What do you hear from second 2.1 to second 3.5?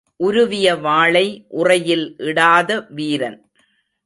இடாத வீரன்.